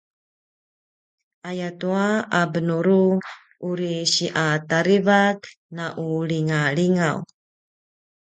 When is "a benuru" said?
2.39-3.01